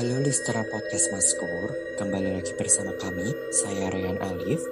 [0.00, 4.64] Halo Listera Podcast Maskur, kembali lagi bersama kami, saya Ryan Alif.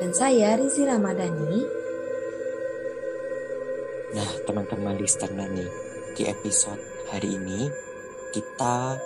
[0.00, 1.60] Dan saya Rizi Ramadhani.
[4.16, 5.68] Nah, teman-teman listener nih,
[6.16, 6.80] di episode
[7.12, 7.68] hari ini
[8.32, 8.96] kita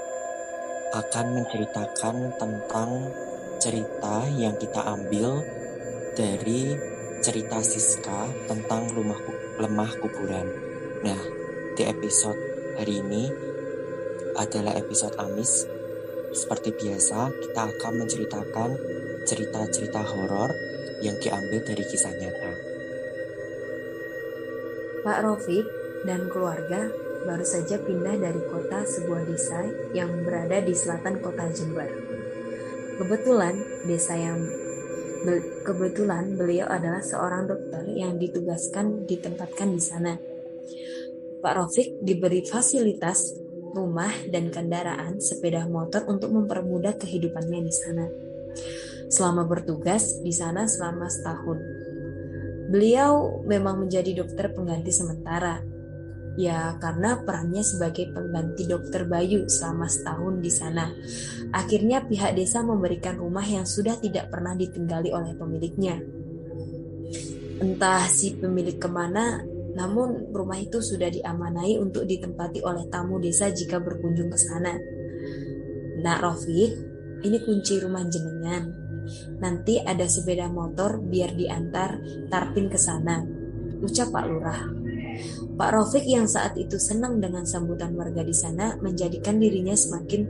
[0.95, 3.11] akan menceritakan tentang
[3.59, 5.43] cerita yang kita ambil
[6.15, 6.71] dari
[7.19, 9.19] cerita Siska tentang rumah
[9.59, 10.47] lemah kuburan.
[11.03, 11.19] Nah,
[11.75, 12.39] di episode
[12.79, 13.54] hari ini
[14.35, 15.67] adalah episode Amis.
[16.35, 18.71] Seperti biasa, kita akan menceritakan
[19.25, 20.51] cerita-cerita horor
[21.01, 22.53] yang diambil dari kisah nyata.
[25.05, 25.67] Pak Rofik
[26.09, 26.91] dan keluarga
[27.25, 29.65] baru saja pindah dari kota sebuah desa
[29.97, 31.89] yang berada di selatan kota Jember.
[33.01, 34.39] Kebetulan desa yang
[35.65, 40.15] kebetulan beliau adalah seorang dokter yang ditugaskan ditempatkan di sana.
[41.41, 43.44] Pak Rofik diberi fasilitas
[43.75, 48.07] rumah, dan kendaraan sepeda motor untuk mempermudah kehidupannya di sana.
[49.11, 51.59] Selama bertugas di sana selama setahun,
[52.71, 55.61] beliau memang menjadi dokter pengganti sementara.
[56.35, 60.91] Ya, karena perannya sebagai pengganti dokter Bayu selama setahun di sana.
[61.55, 65.95] Akhirnya pihak desa memberikan rumah yang sudah tidak pernah ditinggali oleh pemiliknya.
[67.63, 73.51] Entah si pemilik ke mana, namun rumah itu sudah diamanai untuk ditempati oleh tamu desa
[73.51, 74.79] jika berkunjung ke sana.
[75.99, 76.73] Nak Rofik,
[77.27, 78.71] ini kunci rumah jenengan.
[79.43, 83.21] Nanti ada sepeda motor biar diantar Tarpin ke sana.
[83.83, 84.63] Ucap Pak Lurah.
[85.55, 90.27] Pak Rofik yang saat itu senang dengan sambutan warga di sana menjadikan dirinya semakin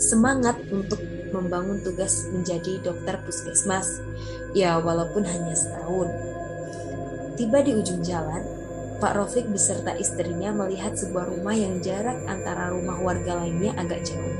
[0.00, 1.00] semangat untuk
[1.32, 4.00] membangun tugas menjadi dokter puskesmas.
[4.52, 6.08] Ya walaupun hanya setahun.
[7.36, 8.61] Tiba di ujung jalan,
[9.02, 14.36] Pak Rofik beserta istrinya melihat sebuah rumah yang jarak antara rumah warga lainnya agak jauh.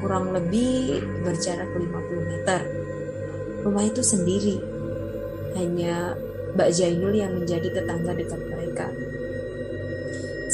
[0.00, 1.84] Kurang lebih berjarak 50
[2.24, 2.64] meter.
[3.68, 4.56] Rumah itu sendiri.
[5.60, 6.16] Hanya
[6.56, 8.88] Mbak Jainul yang menjadi tetangga dekat mereka.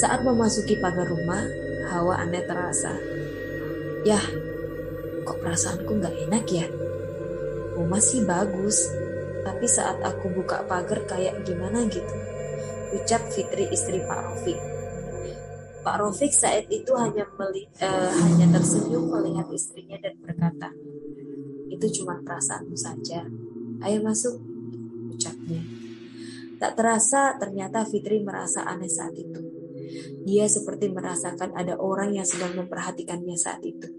[0.03, 1.47] Saat memasuki pagar rumah,
[1.95, 2.91] hawa aneh terasa.
[4.03, 4.27] Yah,
[5.23, 6.67] kok perasaanku nggak enak ya?
[7.79, 8.91] Rumah sih bagus,
[9.47, 12.32] tapi saat aku buka pagar kayak gimana gitu
[12.93, 14.59] ucap Fitri istri Pak Rofik.
[15.83, 20.71] Pak Rofik saat itu hanya meli, uh, hanya tersenyum melihat istrinya dan berkata,
[21.73, 23.27] itu cuma perasaanmu saja.
[23.83, 24.39] Ayo masuk,
[25.11, 25.59] ucapnya.
[26.63, 29.43] Tak terasa ternyata Fitri merasa aneh saat itu.
[30.23, 33.91] Dia seperti merasakan ada orang yang sedang memperhatikannya saat itu.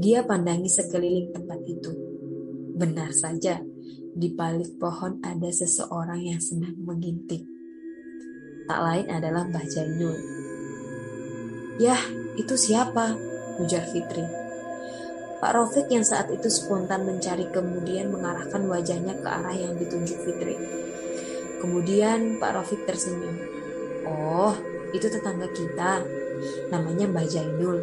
[0.00, 1.92] Dia pandangi sekeliling tempat itu.
[2.72, 3.60] Benar saja,
[4.12, 7.40] di balik pohon ada seseorang yang sedang mengintip.
[8.68, 10.16] Tak lain adalah Mbah Jainul.
[11.80, 12.00] Yah,
[12.36, 13.16] itu siapa?
[13.56, 14.24] Ujar Fitri.
[15.42, 20.54] Pak Rofik yang saat itu spontan mencari kemudian mengarahkan wajahnya ke arah yang ditunjuk Fitri.
[21.58, 23.34] Kemudian Pak Rofik tersenyum.
[24.06, 24.54] Oh,
[24.94, 26.04] itu tetangga kita.
[26.70, 27.82] Namanya Mbah Jainul.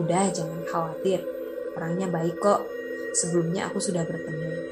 [0.00, 1.20] Udah, jangan khawatir.
[1.76, 2.64] Orangnya baik kok.
[3.12, 4.63] Sebelumnya aku sudah bertemu.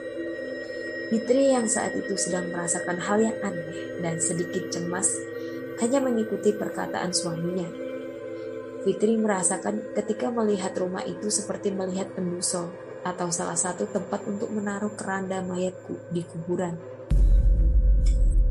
[1.12, 5.12] Fitri yang saat itu sedang merasakan hal yang aneh dan sedikit cemas
[5.84, 7.69] hanya mengikuti perkataan suaminya.
[8.81, 12.72] Fitri merasakan ketika melihat rumah itu seperti melihat penduso
[13.04, 15.76] atau salah satu tempat untuk menaruh keranda mayat
[16.08, 16.81] di kuburan.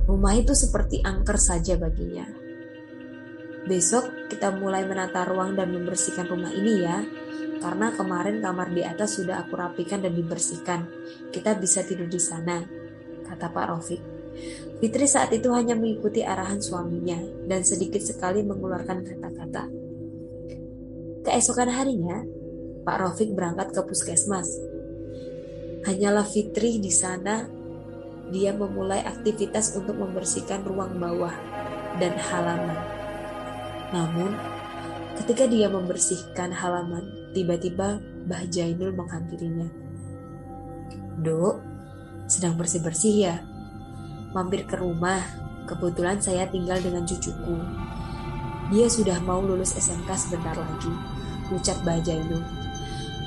[0.05, 2.29] Rumah itu seperti angker saja baginya.
[3.65, 7.01] Besok kita mulai menata ruang dan membersihkan rumah ini ya,
[7.61, 10.89] karena kemarin kamar di atas sudah aku rapikan dan dibersihkan.
[11.29, 12.65] Kita bisa tidur di sana,
[13.29, 14.01] kata Pak Rofik.
[14.81, 19.69] Fitri saat itu hanya mengikuti arahan suaminya dan sedikit sekali mengeluarkan kata-kata.
[21.21, 22.25] Keesokan harinya,
[22.81, 24.49] Pak Rofik berangkat ke puskesmas.
[25.85, 27.45] Hanyalah Fitri di sana,
[28.33, 31.35] dia memulai aktivitas untuk membersihkan ruang bawah
[32.01, 32.79] dan halaman.
[33.93, 34.33] Namun,
[35.21, 37.95] ketika dia membersihkan halaman, Tiba-tiba
[38.27, 39.71] Mbah Jainul menghampirinya.
[41.23, 41.63] Dok,
[42.27, 43.39] sedang bersih-bersih ya?
[44.35, 45.23] Mampir ke rumah,
[45.63, 47.55] kebetulan saya tinggal dengan cucuku.
[48.75, 50.91] Dia sudah mau lulus SMK sebentar lagi,
[51.55, 52.43] ucap Mbah Jainul.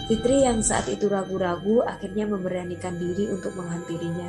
[0.05, 4.29] Fitri yang saat itu ragu-ragu akhirnya memberanikan diri untuk menghampirinya.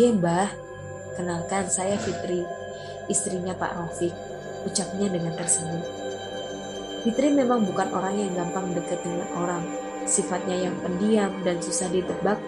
[0.00, 0.48] Gembah,
[1.12, 2.40] kenalkan saya Fitri,
[3.12, 4.16] istrinya Pak Rofik,
[4.64, 6.01] ucapnya dengan tersenyum.
[7.02, 9.64] Fitri memang bukan orang yang gampang dekat dengan orang.
[10.02, 12.38] Sifatnya yang pendiam dan susah ditebak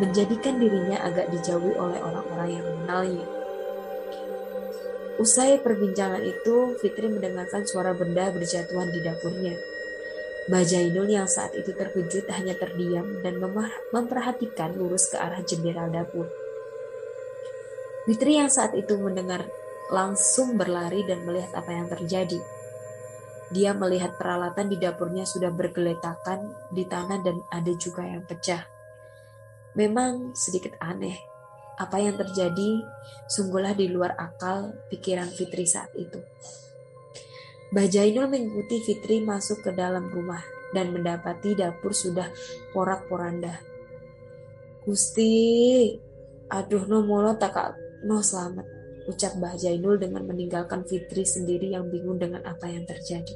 [0.00, 3.26] menjadikan dirinya agak dijauhi oleh orang-orang yang mengenalnya.
[5.20, 9.54] Usai perbincangan itu, Fitri mendengarkan suara benda berjatuhan di dapurnya.
[10.48, 13.38] Mbah Jainul yang saat itu terkejut hanya terdiam dan
[13.94, 16.26] memperhatikan lurus ke arah jendela dapur.
[18.02, 19.46] Fitri yang saat itu mendengar
[19.94, 22.42] langsung berlari dan melihat apa yang terjadi.
[23.52, 28.64] Dia melihat peralatan di dapurnya sudah bergeletakan di tanah dan ada juga yang pecah.
[29.76, 31.20] Memang sedikit aneh.
[31.76, 32.84] Apa yang terjadi
[33.28, 36.20] sungguhlah di luar akal pikiran Fitri saat itu.
[37.72, 40.44] Mbah Jainul mengikuti Fitri masuk ke dalam rumah
[40.76, 42.28] dan mendapati dapur sudah
[42.72, 43.60] porak-poranda.
[44.84, 45.92] Gusti,
[46.52, 48.66] aduh no molo tak no selamat,
[49.08, 53.34] ucap Mbah Jainul dengan meninggalkan Fitri sendiri yang bingung dengan apa yang terjadi.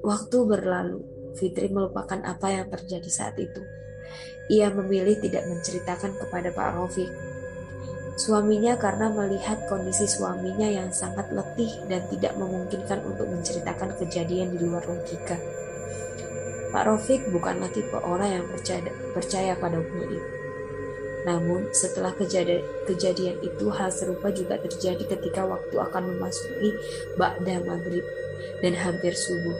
[0.00, 1.00] Waktu berlalu,
[1.36, 3.60] Fitri melupakan apa yang terjadi saat itu.
[4.50, 7.10] Ia memilih tidak menceritakan kepada Pak Rofiq
[8.20, 14.60] Suaminya karena melihat kondisi suaminya yang sangat letih dan tidak memungkinkan untuk menceritakan kejadian di
[14.60, 15.40] luar logika.
[16.68, 20.39] Pak Rofik bukanlah tipe orang yang percaya, percaya pada gaib.
[21.28, 26.72] Namun setelah kejadian, kejadian itu hal serupa juga terjadi ketika waktu akan memasuki
[27.20, 28.04] Ba'da Maghrib
[28.64, 29.56] dan hampir subuh.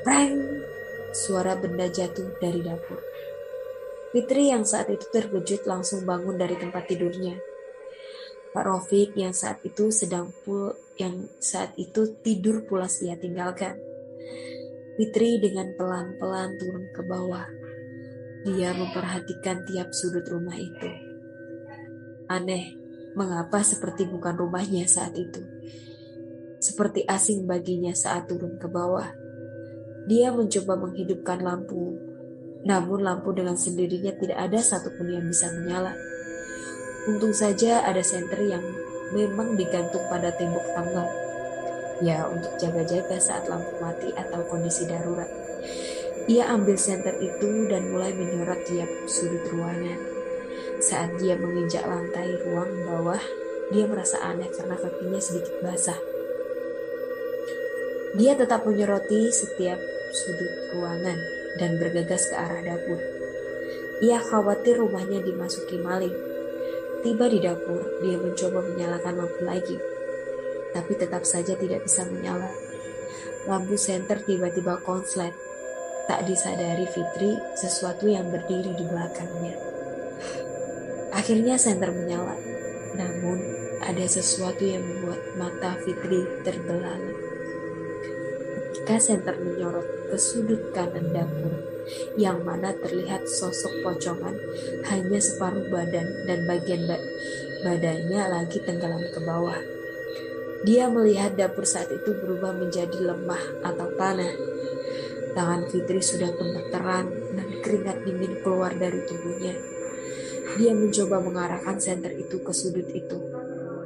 [0.00, 0.64] Preng!
[1.10, 3.02] Suara benda jatuh dari dapur.
[4.10, 7.38] Fitri yang saat itu terkejut langsung bangun dari tempat tidurnya.
[8.50, 13.78] Pak Rofik yang saat itu sedang pul yang saat itu tidur pulas ia tinggalkan.
[14.98, 17.59] Fitri dengan pelan-pelan turun ke bawah.
[18.46, 20.90] Dia memperhatikan tiap sudut rumah itu.
[22.30, 22.76] Aneh,
[23.18, 25.42] mengapa seperti bukan rumahnya saat itu?
[26.60, 29.12] Seperti asing baginya saat turun ke bawah.
[30.08, 32.10] Dia mencoba menghidupkan lampu
[32.60, 35.96] namun lampu dengan sendirinya tidak ada satupun yang bisa menyala.
[37.08, 38.64] Untung saja ada senter yang
[39.16, 41.08] memang digantung pada tembok tangga.
[42.04, 45.28] Ya, untuk jaga-jaga saat lampu mati atau kondisi darurat.
[46.28, 49.96] Ia ambil senter itu dan mulai menyorot tiap sudut ruangan.
[50.80, 53.22] Saat dia menginjak lantai ruang bawah,
[53.72, 55.96] dia merasa aneh karena kakinya sedikit basah.
[58.18, 59.78] Dia tetap menyoroti setiap
[60.10, 61.16] sudut ruangan
[61.56, 63.00] dan bergegas ke arah dapur.
[64.00, 66.16] Ia khawatir rumahnya dimasuki maling.
[67.00, 69.76] Tiba di dapur, dia mencoba menyalakan lampu lagi,
[70.76, 72.52] tapi tetap saja tidak bisa menyala.
[73.48, 75.32] Lampu senter tiba-tiba konslet.
[76.10, 79.54] Tak disadari Fitri sesuatu yang berdiri di belakangnya.
[81.14, 82.34] Akhirnya senter menyala,
[82.98, 83.38] namun
[83.78, 87.14] ada sesuatu yang membuat mata Fitri terbelalak.
[88.74, 91.54] Ketika senter menyorot ke sudut kanan dapur,
[92.18, 94.34] yang mana terlihat sosok pocongan
[94.90, 96.98] hanya separuh badan dan bagian ba
[97.62, 99.62] badannya lagi tenggelam ke bawah.
[100.66, 104.49] Dia melihat dapur saat itu berubah menjadi lemah atau tanah.
[105.36, 107.06] Tangan Fitri sudah gemeteran
[107.36, 109.54] dan keringat dingin keluar dari tubuhnya.
[110.58, 113.18] Dia mencoba mengarahkan senter itu ke sudut itu.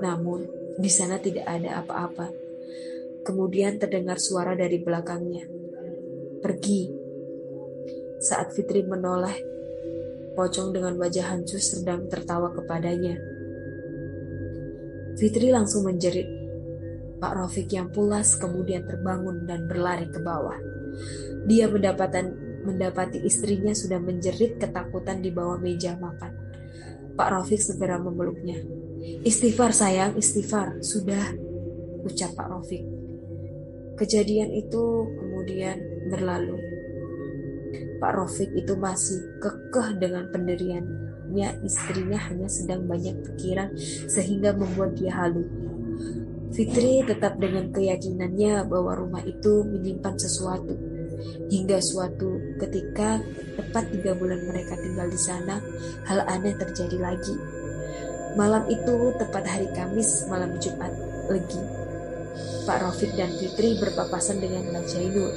[0.00, 0.48] Namun,
[0.80, 2.32] di sana tidak ada apa-apa.
[3.24, 5.44] Kemudian terdengar suara dari belakangnya.
[6.40, 6.82] Pergi.
[8.20, 9.54] Saat Fitri menoleh,
[10.34, 13.14] Pocong dengan wajah hancur sedang tertawa kepadanya.
[15.14, 16.26] Fitri langsung menjerit.
[17.22, 20.58] Pak Rofik yang pulas kemudian terbangun dan berlari ke bawah.
[21.44, 22.32] Dia mendapatan,
[22.64, 26.32] mendapati istrinya sudah menjerit ketakutan di bawah meja makan.
[27.14, 28.58] Pak Rofik segera memeluknya.
[29.22, 30.82] Istighfar sayang, istighfar.
[30.82, 31.36] Sudah,
[32.02, 32.82] ucap Pak Rofik.
[33.94, 35.78] Kejadian itu kemudian
[36.10, 36.58] berlalu.
[38.02, 41.62] Pak Rofik itu masih kekeh dengan pendiriannya.
[41.62, 43.70] Istrinya hanya sedang banyak pikiran
[44.10, 45.46] sehingga membuat dia halu.
[46.54, 50.78] Fitri tetap dengan keyakinannya bahwa rumah itu menyimpan sesuatu.
[51.50, 53.18] Hingga suatu ketika
[53.58, 55.58] tepat tiga bulan mereka tinggal di sana,
[56.06, 57.37] hal aneh terjadi lagi.
[58.38, 60.90] Malam itu tepat hari Kamis, malam Jumat,
[61.30, 61.84] legi
[62.64, 65.32] Pak Rofik dan Fitri berpapasan dengan Mbak Jainul.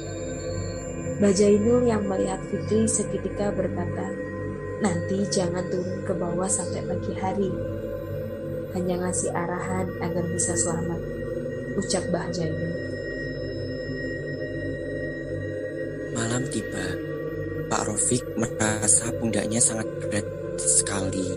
[1.20, 4.08] Mbak Jainul yang melihat Fitri seketika berkata,
[4.80, 7.52] nanti jangan turun ke bawah sampai pagi hari.
[8.72, 11.00] Hanya ngasih arahan agar bisa selamat,
[11.78, 12.74] ucap Mbah Jainul.
[16.18, 16.86] Malam tiba,
[17.70, 20.26] Pak Rofik merasa pundaknya sangat berat
[20.58, 21.30] sekali.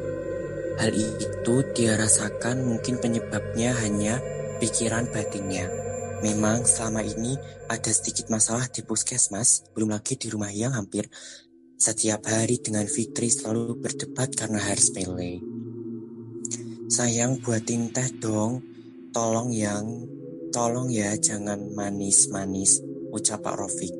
[0.81, 4.17] Hal itu dia rasakan mungkin penyebabnya hanya
[4.57, 5.69] pikiran batinnya.
[6.25, 7.37] Memang selama ini
[7.69, 11.05] ada sedikit masalah di puskesmas, belum lagi di rumah yang hampir
[11.81, 15.41] setiap hari dengan Fitri selalu berdebat karena harus sepele.
[16.93, 18.61] Sayang buatin teh dong.
[19.11, 20.07] Tolong yang,
[20.51, 23.95] tolong ya jangan manis-manis, ucap Pak Rofik.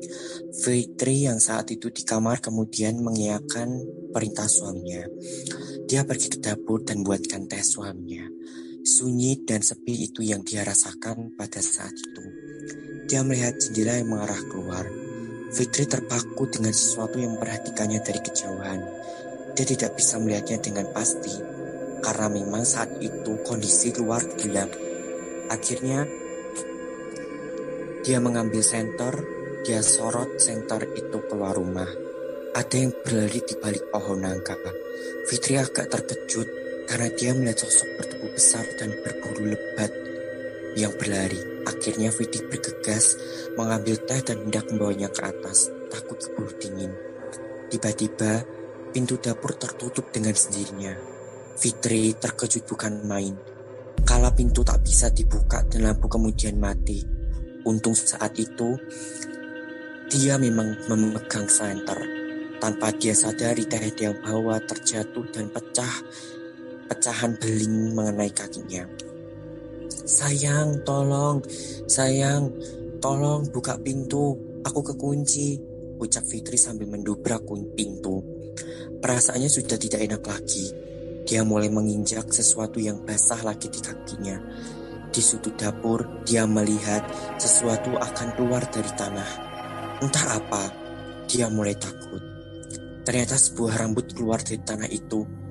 [0.52, 3.80] Fitri yang saat itu di kamar kemudian mengiyakan
[4.12, 5.08] perintah suaminya.
[5.88, 8.28] Dia pergi ke dapur dan buatkan teh suaminya.
[8.84, 12.24] Sunyi dan sepi itu yang dia rasakan pada saat itu.
[13.08, 14.84] Dia melihat jendela yang mengarah keluar.
[15.52, 18.80] Fitri terpaku dengan sesuatu yang memperhatikannya dari kejauhan.
[19.52, 21.36] Dia tidak bisa melihatnya dengan pasti,
[22.00, 24.72] karena memang saat itu kondisi luar gelap.
[25.52, 26.08] Akhirnya,
[28.02, 29.14] dia mengambil senter,
[29.62, 31.86] dia sorot senter itu keluar rumah.
[32.50, 34.58] Ada yang berlari di balik pohon nangka.
[35.30, 36.50] Fitri agak terkejut
[36.90, 39.92] karena dia melihat sosok bertubuh besar dan berburu lebat
[40.74, 41.38] yang berlari.
[41.62, 43.14] Akhirnya Fitri bergegas
[43.54, 46.90] mengambil teh dan hendak membawanya ke atas, takut keburu dingin.
[47.70, 48.42] Tiba-tiba,
[48.90, 50.98] pintu dapur tertutup dengan sendirinya.
[51.54, 53.38] Fitri terkejut bukan main.
[54.02, 57.11] Kala pintu tak bisa dibuka dan lampu kemudian mati.
[57.62, 58.78] Untung saat itu,
[60.10, 61.98] dia memang memegang senter.
[62.58, 65.94] Tanpa dia sadari teh dia bawa terjatuh dan pecah.
[66.86, 68.84] Pecahan beling mengenai kakinya.
[69.88, 71.40] Sayang, tolong,
[71.88, 72.52] sayang,
[73.02, 75.58] Tolong buka pintu, aku kekunci,
[75.98, 77.42] ucap Fitri sambil mendobrak
[77.74, 78.22] pintu.
[79.02, 80.70] Perasaannya sudah tidak enak lagi.
[81.26, 84.38] Dia mulai menginjak sesuatu yang basah lagi di kakinya.
[85.12, 87.04] Di sudut dapur, dia melihat
[87.36, 89.30] sesuatu akan keluar dari tanah.
[90.00, 90.72] Entah apa,
[91.28, 92.24] dia mulai takut.
[93.04, 95.42] Ternyata sebuah rambut keluar dari tanah itu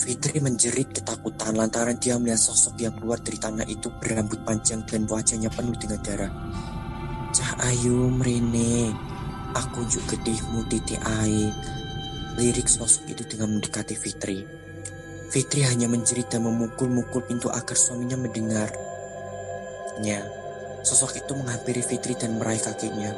[0.00, 5.04] Fitri menjerit ketakutan lantaran dia melihat sosok yang keluar dari tanah itu berambut panjang dan
[5.04, 6.32] wajahnya penuh dengan darah.
[7.36, 8.96] Cah ayu merene,
[9.52, 11.52] aku juga gedihmu titik air.
[12.40, 14.40] Lirik sosok itu dengan mendekati Fitri.
[15.30, 20.26] Fitri hanya menjerit dan memukul-mukul pintu agar suaminya mendengarnya.
[20.82, 23.14] Sosok itu menghampiri Fitri dan meraih kakinya.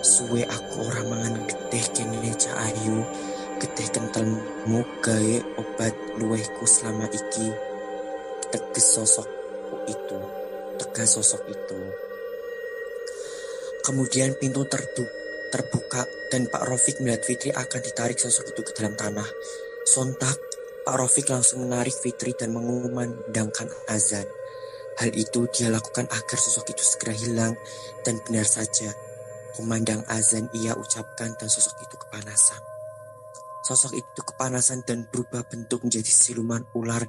[0.00, 3.02] Suwe aku orang mangan gedeh kene cah ayu
[3.60, 7.52] getih kentalmu gawe obat luwehku selama iki
[8.48, 9.28] tegas sosok
[9.84, 10.16] itu
[10.80, 11.80] tegas sosok itu
[13.84, 15.04] kemudian pintu terdu
[15.52, 19.28] terbuka dan Pak Rofik melihat Fitri akan ditarik sosok itu ke dalam tanah
[19.84, 20.40] sontak
[20.90, 24.26] Pak Rofik langsung menarik Fitri dan mengumandangkan azan
[24.98, 27.54] hal itu dia lakukan agar sosok itu segera hilang
[28.02, 28.90] dan benar saja
[29.54, 32.58] kumandang azan ia ucapkan dan sosok itu kepanasan
[33.60, 37.06] Sosok itu kepanasan dan berubah bentuk menjadi siluman ular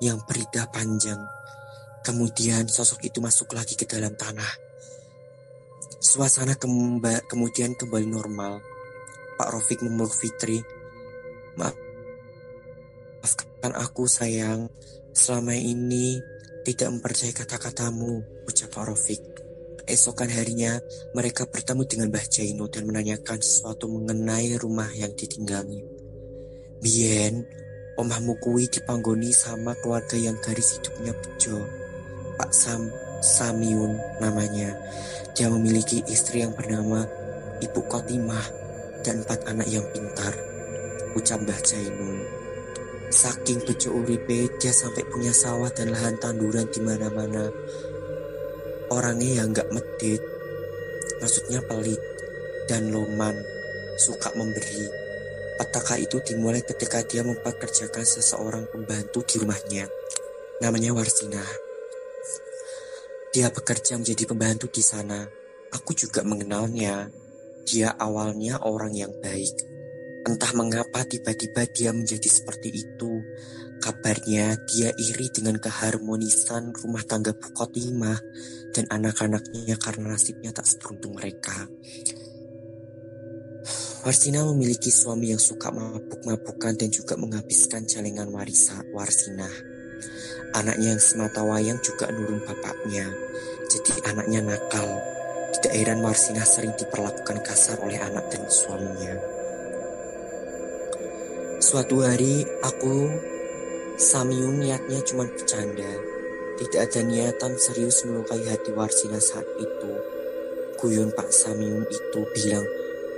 [0.00, 1.18] yang beridah panjang.
[2.00, 4.48] Kemudian sosok itu masuk lagi ke dalam tanah.
[6.00, 8.62] Suasana kemba kemudian kembali normal.
[9.36, 10.62] Pak Rofik memeluk Fitri.
[13.60, 14.72] Maafkan aku sayang,
[15.12, 16.16] selama ini
[16.64, 19.20] tidak mempercayai kata-katamu, ucap Pak Rofik.
[19.84, 20.80] Esokan harinya,
[21.12, 25.84] mereka bertemu dengan Mbah Jaino dan menanyakan sesuatu mengenai rumah yang ditinggalnya.
[26.80, 27.44] Bien,
[28.00, 31.60] omahmu kui dipanggoni sama keluarga yang garis hidupnya bejo.
[32.40, 32.88] Pak Sam
[33.20, 34.72] Samiun namanya.
[35.36, 37.04] Dia memiliki istri yang bernama
[37.60, 38.46] Ibu Kotimah
[39.04, 40.32] dan empat anak yang pintar.
[41.12, 42.39] Ucap Mbah Jainun.
[43.10, 47.50] Saking bejo uripe, dia sampai punya sawah dan lahan tanduran di mana-mana
[48.90, 50.18] orangnya yang gak medit,
[51.22, 52.02] maksudnya pelit
[52.66, 53.38] dan loman,
[53.96, 54.90] suka memberi.
[55.56, 59.86] Petaka itu dimulai ketika dia mempekerjakan seseorang pembantu di rumahnya.
[60.60, 61.42] Namanya Warsina.
[63.30, 65.22] Dia bekerja menjadi pembantu di sana.
[65.70, 67.12] Aku juga mengenalnya.
[67.62, 69.69] Dia awalnya orang yang baik.
[70.30, 73.18] Entah mengapa tiba-tiba dia menjadi seperti itu.
[73.82, 78.14] Kabarnya dia iri dengan keharmonisan rumah tangga Bukotimah
[78.70, 81.66] dan anak-anaknya karena nasibnya tak seberuntung mereka.
[84.06, 89.50] Warsina memiliki suami yang suka mabuk-mabukan dan juga menghabiskan celengan warisa Warsina.
[90.54, 93.10] Anaknya yang semata wayang juga nurun bapaknya,
[93.66, 94.88] jadi anaknya nakal.
[95.58, 99.39] Tidak heran Warsina sering diperlakukan kasar oleh anak dan suaminya.
[101.60, 103.12] Suatu hari aku
[104.00, 105.92] Samyun niatnya cuma bercanda.
[106.56, 109.92] Tidak ada niatan serius melukai hati Warsina saat itu.
[110.80, 112.64] Guyon Pak Samyun itu bilang,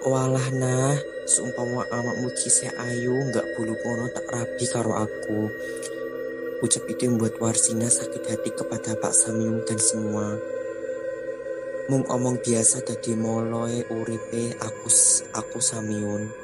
[0.02, 5.46] Walah nah, seumpama amakmu kisah ayu nggak bulu kono tak rapi karo aku.
[6.66, 10.34] Ucap itu membuat Warsina sakit hati kepada Pak Samyun dan semua.
[11.86, 14.90] Mung omong biasa dadi moloe uripe aku
[15.30, 16.41] aku Samyun.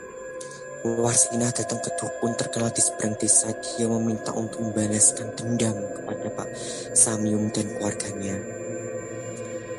[0.86, 3.50] Warsina datang ke dukun terkenal di seberang desa.
[3.50, 6.48] Dia meminta untuk membalaskan dendam kepada Pak
[6.94, 8.38] Samium dan keluarganya.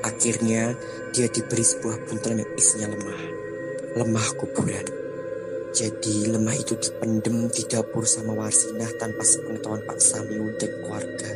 [0.04, 0.76] Akhirnya,
[1.16, 3.22] dia diberi sebuah buntelan yang isinya lemah.
[3.96, 4.88] Lemah kuburan.
[5.72, 11.32] Jadi lemah itu dipendem di dapur sama Warsinah tanpa sepengetahuan Pak Samium dan keluarga.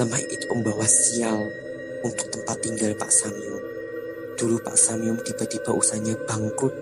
[0.00, 1.52] Lemah itu membawa sial
[2.00, 3.60] untuk tempat tinggal Pak Samium.
[4.40, 6.72] Dulu Pak Samium tiba-tiba usahanya bangkrut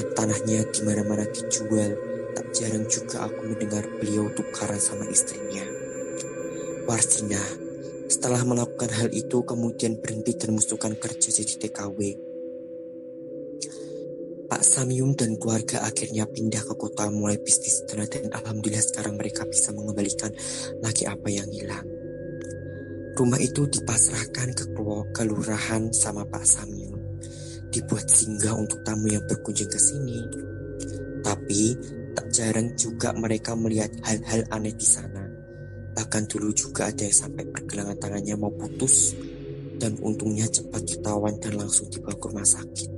[0.00, 1.92] dan tanahnya di mana-mana dijual.
[2.32, 5.66] Tak jarang juga aku mendengar beliau tukaran sama istrinya.
[6.88, 7.42] Warsina,
[8.08, 11.98] setelah melakukan hal itu kemudian berhenti dan musnahkan kerja jadi TKW.
[14.50, 19.46] Pak Samium dan keluarga akhirnya pindah ke kota mulai bisnis tanah dan alhamdulillah sekarang mereka
[19.46, 20.32] bisa mengembalikan
[20.82, 21.86] lagi apa yang hilang.
[23.14, 24.64] Rumah itu dipasrahkan ke
[25.14, 26.99] kelurahan sama Pak Samium
[27.70, 30.18] dibuat singgah untuk tamu yang berkunjung ke sini.
[31.22, 31.62] Tapi
[32.12, 35.22] tak jarang juga mereka melihat hal-hal aneh di sana.
[35.94, 39.14] Bahkan dulu juga ada yang sampai pergelangan tangannya mau putus
[39.78, 42.90] dan untungnya cepat ditawan dan langsung dibawa ke rumah sakit.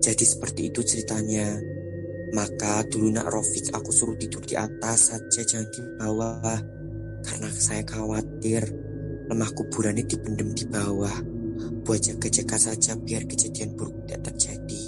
[0.00, 1.56] Jadi seperti itu ceritanya.
[2.26, 6.58] Maka dulu nak Rofik aku suruh tidur di atas saja jangan di bawah.
[7.22, 8.66] Karena saya khawatir
[9.30, 11.35] lemah kuburannya dipendem di bawah
[11.86, 14.82] buat jaga-jaga saja biar kejadian buruk tidak terjadi.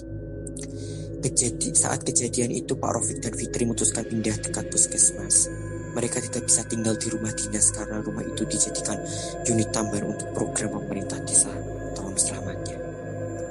[1.18, 5.46] Kejadi, saat kejadian itu Pak Rofik dan Fitri memutuskan pindah dekat puskesmas.
[5.94, 8.98] Mereka tidak bisa tinggal di rumah dinas karena rumah itu dijadikan
[9.46, 11.50] unit tambahan untuk program pemerintah desa
[11.94, 12.76] tahun selamanya.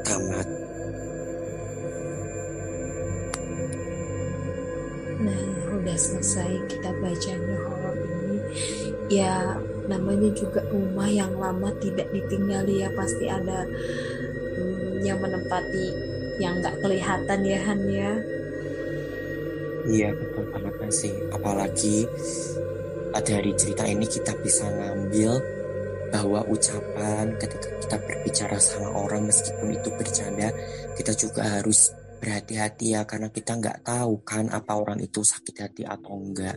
[0.04, 0.48] Tamat.
[5.24, 5.44] Nah,
[5.76, 8.38] udah selesai kita bacanya horor ini.
[9.12, 15.88] Ya, namanya juga rumah yang lama tidak ditinggali ya pasti ada hmm, yang menempati
[16.38, 18.12] yang nggak kelihatan ya Han ya.
[19.88, 21.16] Iya betul banget sih.
[21.32, 22.04] Apalagi
[23.24, 25.42] dari cerita ini kita bisa ngambil
[26.12, 30.50] bahwa ucapan ketika kita berbicara sama orang meskipun itu bercanda
[30.96, 35.84] kita juga harus berhati-hati ya karena kita nggak tahu kan apa orang itu sakit hati
[35.84, 36.56] atau enggak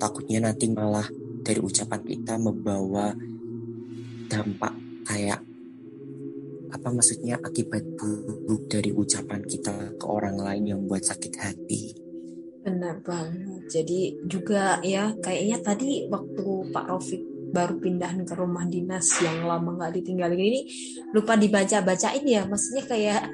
[0.00, 1.06] takutnya nanti malah
[1.40, 3.12] dari ucapan kita membawa
[4.30, 4.74] dampak
[5.08, 5.40] kayak
[6.70, 11.82] apa maksudnya akibat buruk dari ucapan kita ke orang lain yang buat sakit hati.
[12.62, 13.66] Benar banget.
[13.66, 19.74] Jadi juga ya kayaknya tadi waktu Pak Rofik baru pindahan ke rumah dinas yang lama
[19.74, 20.60] nggak ditinggalin ini
[21.10, 23.26] lupa dibaca bacain ya maksudnya kayak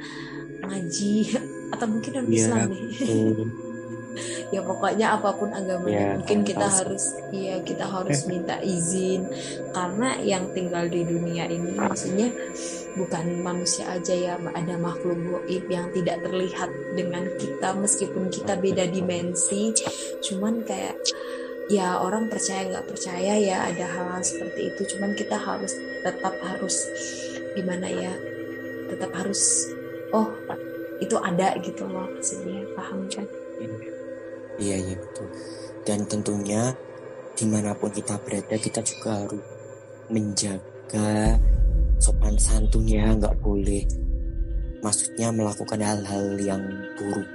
[0.65, 1.37] ngaji
[1.69, 2.89] atau mungkin non Islam ya, nih
[4.55, 7.05] ya pokoknya apa pun agamanya ya, mungkin kita harus.
[7.35, 9.29] iya kita harus minta izin.
[9.73, 12.33] Karena yang tinggal di dunia ini maksudnya
[12.97, 18.89] bukan manusia aja ya ada makhluk goib yang tidak terlihat dengan kita meskipun kita beda
[18.89, 19.77] dimensi.
[20.25, 20.97] Cuman kayak
[21.69, 24.97] ya orang percaya nggak percaya ya ada hal-hal seperti itu.
[24.97, 26.77] Cuman kita harus tetap harus
[27.57, 28.13] gimana ya
[28.87, 29.73] tetap harus
[30.15, 30.31] oh
[31.03, 32.65] itu ada gitu loh maksudnya.
[32.73, 33.27] Paham kan
[34.57, 35.29] Iya, iya betul.
[35.85, 36.73] Dan tentunya
[37.37, 39.45] di mana pun kita berada kita juga harus
[40.09, 41.37] menjaga
[42.01, 44.07] sopan santun ya, nggak boleh
[44.87, 46.63] maksudnya melakukan hal-hal yang
[46.95, 47.27] buruk.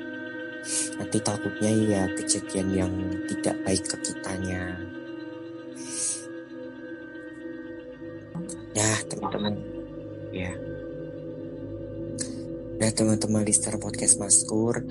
[0.95, 2.93] Nanti takutnya ya kejadian yang
[3.27, 4.77] tidak baik ke kitanya.
[8.71, 9.53] Nah teman-teman,
[10.31, 10.53] ya.
[12.79, 14.85] Nah teman-teman listener podcast Maskur,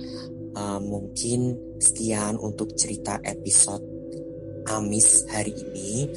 [0.56, 3.82] uh, mungkin sekian untuk cerita episode
[4.70, 6.08] Amis hari ini.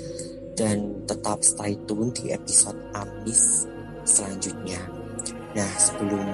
[0.53, 3.65] Dan tetap stay tune di episode Amis
[4.05, 4.77] selanjutnya.
[5.57, 6.27] Nah sebelum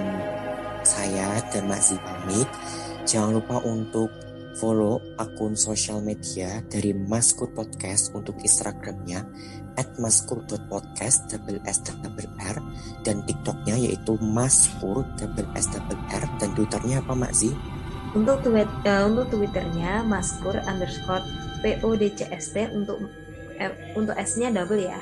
[0.84, 2.50] saya dan Mas pamit,
[3.08, 4.12] jangan lupa untuk
[4.60, 9.24] follow akun sosial media dari Maskur Podcast untuk Instagramnya
[9.80, 12.60] at maskur.podcast double s double r
[13.08, 16.24] dan TikToknya yaitu maskur double s double r.
[16.44, 17.32] Dan Twitternya apa Mak
[18.18, 21.22] untuk tweet uh, untuk twitternya maskur underscore
[21.62, 22.98] podcst untuk
[23.60, 25.00] eh, untuk s-nya double ya.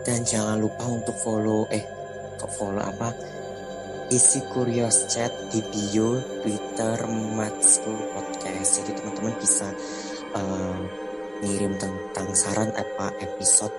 [0.00, 1.84] Dan jangan lupa untuk follow eh
[2.40, 3.12] kok follow apa
[4.10, 6.98] isi curious chat di bio Twitter
[7.36, 8.82] Matskur Podcast.
[8.82, 9.68] Jadi teman-teman bisa
[10.34, 10.80] uh,
[11.44, 13.72] ngirim tentang saran apa episode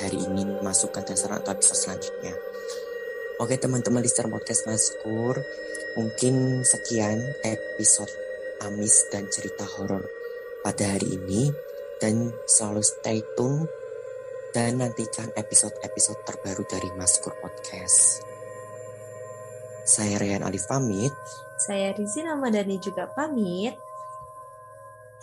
[0.00, 2.32] hari ini masukkan dan saran atau episode selanjutnya.
[3.40, 5.32] Oke teman-teman listener podcast Maskur,
[5.96, 8.12] mungkin sekian episode
[8.68, 10.04] Amis dan cerita horor
[10.60, 11.48] pada hari ini
[12.04, 13.64] dan selalu stay tune
[14.52, 18.20] dan nantikan episode-episode terbaru dari Maskur Podcast.
[19.88, 21.16] Saya Rian Alif pamit.
[21.64, 23.72] Saya Rizina Madani juga pamit.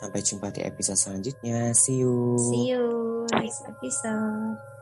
[0.01, 1.69] Sampai jumpa di episode selanjutnya.
[1.77, 2.34] See you.
[2.49, 2.86] See you
[3.30, 4.77] next episode.